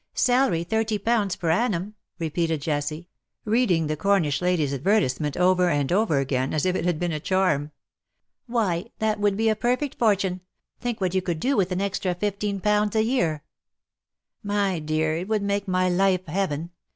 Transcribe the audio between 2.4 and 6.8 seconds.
Jessie, reading the Cornish lady's advertisement over and over again, as if